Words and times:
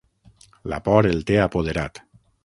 La 0.71 0.79
por 0.87 1.07
el 1.09 1.21
té 1.29 1.37
apoderat. 1.43 2.01